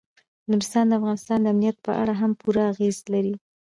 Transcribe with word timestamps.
نورستان 0.49 0.85
د 0.87 0.93
افغانستان 0.99 1.39
د 1.41 1.45
امنیت 1.53 1.77
په 1.85 1.91
اړه 2.01 2.13
هم 2.21 2.31
پوره 2.41 2.63
اغېز 2.71 2.97
لري. 3.13 3.33